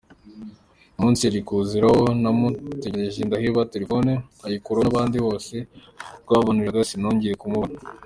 [0.97, 4.11] Umunsi yari kuziraho naramutegereje ndaheba, telefoni
[4.45, 5.55] ayikuraho n’ahandi hose
[6.23, 7.75] twavuganiraga sinongeye kumubona”.